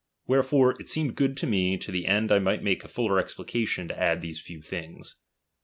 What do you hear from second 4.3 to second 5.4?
few things.